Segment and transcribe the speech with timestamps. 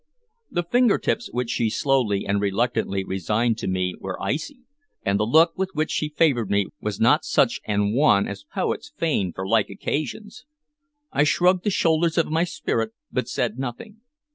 [0.49, 4.61] The finger tips which she slowly and reluctantly resigned to me were icy,
[5.05, 8.91] and the look with which she favored me was not such an one as poets
[8.97, 10.43] feign for like occasions.
[11.11, 14.01] I shrugged the shoulders of my spirit, but said nothing.